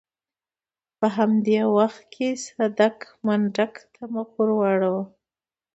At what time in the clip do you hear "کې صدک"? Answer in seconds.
2.13-2.97